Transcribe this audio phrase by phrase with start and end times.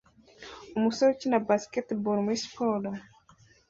[0.77, 2.89] Umusore ukina basketball muri siporo